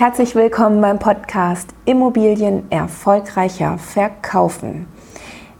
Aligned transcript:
Herzlich 0.00 0.34
willkommen 0.34 0.80
beim 0.80 0.98
Podcast 0.98 1.74
Immobilien 1.84 2.72
erfolgreicher 2.72 3.76
verkaufen. 3.76 4.86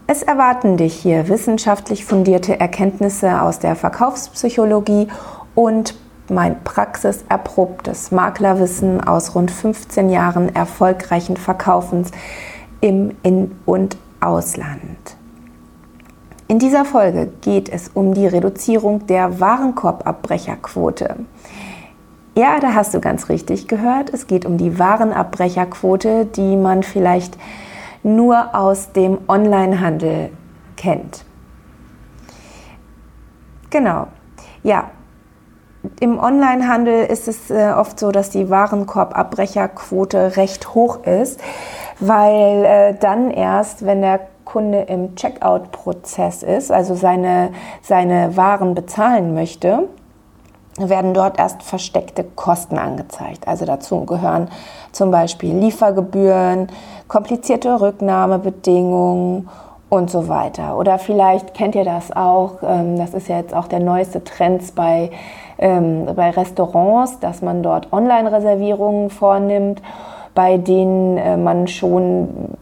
Es 0.07 0.23
erwarten 0.23 0.79
dich 0.79 0.95
hier 0.95 1.29
wissenschaftlich 1.29 2.06
fundierte 2.06 2.58
Erkenntnisse 2.58 3.42
aus 3.42 3.58
der 3.58 3.76
Verkaufspsychologie 3.76 5.08
und 5.54 5.95
mein 6.30 6.64
praxiserprobtes 6.64 8.12
Maklerwissen 8.12 9.06
aus 9.06 9.34
rund 9.34 9.50
15 9.50 10.09
Jahren 10.09 10.54
erfolgreichen 10.54 11.36
Verkaufens 11.36 12.11
im 12.80 13.11
In- 13.22 13.59
und 13.66 13.98
Ausland. 14.20 15.16
In 16.48 16.59
dieser 16.59 16.86
Folge 16.86 17.30
geht 17.43 17.68
es 17.68 17.91
um 17.93 18.14
die 18.14 18.27
Reduzierung 18.27 19.07
der 19.07 19.38
Warenkorbabbrecherquote. 19.38 21.27
Ja, 22.41 22.59
da 22.59 22.72
hast 22.72 22.95
du 22.95 23.00
ganz 23.00 23.29
richtig 23.29 23.68
gehört. 23.68 24.14
Es 24.14 24.27
geht 24.27 24.46
um 24.46 24.56
die 24.56 24.79
Warenabbrecherquote, 24.79 26.24
die 26.24 26.56
man 26.56 26.82
vielleicht 26.82 27.37
nur 28.02 28.55
aus 28.55 28.92
dem 28.92 29.19
Onlinehandel 29.28 30.30
kennt. 30.74 31.27
Genau. 33.68 34.06
Ja, 34.62 34.88
im 36.01 36.18
Onlinehandel 36.18 37.05
ist 37.05 37.29
es 37.29 37.51
äh, 37.51 37.73
oft 37.77 38.01
so, 38.01 38.10
dass 38.10 38.30
die 38.30 38.48
Warenkorbabbrecherquote 38.48 40.38
recht 40.38 40.74
hoch 40.74 41.04
ist, 41.04 41.43
weil 41.98 42.65
äh, 42.65 42.95
dann 42.98 43.30
erst, 43.30 43.84
wenn 43.84 44.01
der 44.01 44.18
Kunde 44.46 44.80
im 44.88 45.15
Checkout-Prozess 45.15 46.43
ist, 46.43 46.73
also 46.73 46.95
seine, 46.95 47.51
seine 47.82 48.34
Waren 48.38 48.74
bezahlen 48.74 49.34
möchte, 49.34 49.91
werden 50.89 51.15
dort 51.15 51.39
erst 51.39 51.62
versteckte 51.62 52.25
Kosten 52.25 52.79
angezeigt. 52.79 53.47
Also 53.47 53.65
dazu 53.65 54.05
gehören 54.05 54.48
zum 54.93 55.11
Beispiel 55.11 55.55
Liefergebühren, 55.57 56.69
komplizierte 57.09 57.80
Rücknahmebedingungen 57.80 59.49
und 59.91 60.10
so 60.10 60.29
weiter. 60.29 60.79
Oder 60.79 60.99
vielleicht 60.99 61.52
kennt 61.52 61.74
ihr 61.74 61.85
das 61.85 62.15
auch, 62.15 62.63
ähm, 62.63 62.96
das 62.96 63.13
ist 63.13 63.29
ja 63.29 63.38
jetzt 63.38 63.54
auch 63.54 63.66
der 63.66 63.80
neueste 63.80 64.25
Trend 64.25 64.75
bei, 64.75 65.10
ähm, 65.59 66.06
bei 66.15 66.31
Restaurants, 66.31 67.19
dass 67.21 67.43
man 67.43 67.62
dort 67.62 67.93
Online-Reservierungen 67.93 69.10
vornimmt, 69.10 69.82
bei 70.34 70.56
denen 70.56 71.19
äh, 71.19 71.37
man 71.37 71.66
schon 71.66 72.56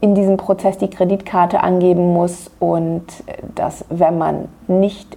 in 0.00 0.14
diesem 0.14 0.36
Prozess 0.36 0.76
die 0.76 0.90
Kreditkarte 0.90 1.62
angeben 1.62 2.12
muss 2.12 2.50
und 2.58 3.04
dass, 3.54 3.84
wenn 3.88 4.18
man 4.18 4.48
nicht 4.66 5.16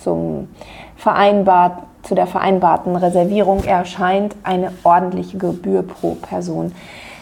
zum 0.00 0.48
vereinbart, 0.96 1.82
zu 2.02 2.14
der 2.14 2.26
vereinbarten 2.26 2.96
Reservierung 2.96 3.64
erscheint, 3.64 4.34
eine 4.42 4.72
ordentliche 4.84 5.38
Gebühr 5.38 5.82
pro 5.82 6.14
Person 6.14 6.72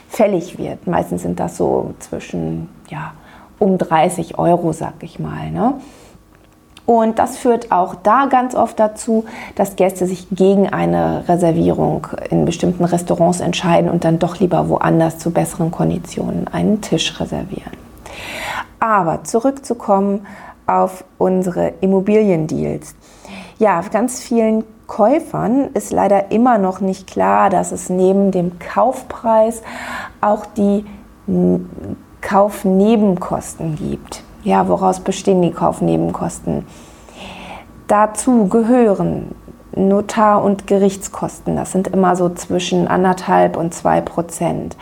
fällig 0.09 0.59
wird. 0.59 0.87
Meistens 0.87 1.23
sind 1.23 1.41
das 1.41 1.57
so 1.57 1.95
zwischen 1.99 2.69
ja, 2.89 3.13
um 3.59 3.79
30 3.79 4.39
Euro, 4.39 4.73
sag 4.73 4.95
ich 5.03 5.19
mal. 5.19 5.51
Ne? 5.51 5.75
Und 6.87 7.19
das 7.19 7.37
führt 7.37 7.71
auch 7.71 7.97
da 7.97 8.27
ganz 8.27 8.55
oft 8.55 8.81
dazu, 8.81 9.27
dass 9.57 9.77
Gäste 9.77 10.07
sich 10.07 10.27
gegen 10.31 10.71
eine 10.71 11.29
Reservierung 11.29 12.07
in 12.31 12.47
bestimmten 12.47 12.85
Restaurants 12.85 13.41
entscheiden 13.41 13.91
und 13.91 14.05
dann 14.05 14.19
doch 14.19 14.41
lieber 14.41 14.71
woanders 14.71 15.19
zu 15.19 15.31
besseren 15.31 15.71
Konditionen 15.71 16.49
einen 16.49 16.81
Tisch 16.81 17.21
reservieren. 17.21 17.73
Aber 18.81 19.25
zurückzukommen 19.25 20.27
auf 20.69 21.05
unsere 21.19 21.73
Immobiliendeals. 21.81 22.95
Ja, 23.59 23.81
ganz 23.91 24.21
vielen 24.21 24.65
Käufern 24.87 25.71
ist 25.75 25.93
leider 25.93 26.31
immer 26.31 26.59
noch 26.59 26.81
nicht 26.81 27.07
klar, 27.07 27.51
dass 27.51 27.73
es 27.73 27.91
neben 27.91 28.31
dem 28.31 28.59
Kaufpreis 28.59 29.63
auch 30.21 30.47
die 30.47 30.85
Kaufnebenkosten 32.21 33.77
gibt. 33.77 34.23
Ja, 34.45 34.69
woraus 34.69 35.01
bestehen 35.01 35.43
die 35.43 35.51
Kaufnebenkosten? 35.51 36.65
Dazu 37.87 38.49
gehören 38.49 39.35
Notar- 39.75 40.43
und 40.43 40.67
Gerichtskosten. 40.67 41.57
Das 41.57 41.73
sind 41.73 41.89
immer 41.89 42.17
so 42.17 42.29
zwischen 42.31 42.89
anderthalb 42.89 43.57
und 43.57 43.75
zwei 43.75 44.01
Prozent. 44.01 44.77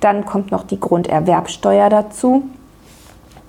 Dann 0.00 0.24
kommt 0.24 0.50
noch 0.50 0.64
die 0.64 0.80
Grunderwerbsteuer 0.80 1.88
dazu. 1.88 2.44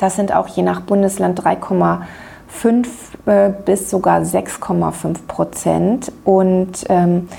Das 0.04 0.18
sind 0.18 0.36
auch 0.36 0.50
je 0.50 0.64
nach 0.64 0.82
Bundesland 0.82 1.40
3,5 1.42 2.88
äh, 3.26 3.54
bis 3.64 3.90
sogar 3.90 4.20
6,5 4.20 5.28
Prozent. 5.30 6.12
Und 6.26 6.84
ähm, 6.90 7.30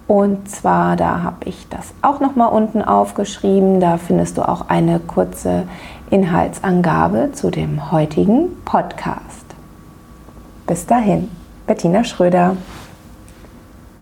Und 0.06 0.48
zwar, 0.48 0.94
da 0.96 1.22
habe 1.22 1.46
ich 1.46 1.66
das 1.70 1.92
auch 2.02 2.20
nochmal 2.20 2.52
unten 2.52 2.82
aufgeschrieben. 2.82 3.81
Da 3.81 3.96
findest 3.96 4.38
du 4.38 4.48
auch 4.48 4.69
eine 4.69 5.00
kurze 5.00 5.64
Inhaltsangabe 6.10 7.31
zu 7.32 7.50
dem 7.50 7.90
heutigen 7.90 8.50
Podcast. 8.64 9.44
Bis 10.66 10.86
dahin, 10.86 11.31
Bettina 11.66 12.04
Schröder. 12.04 12.56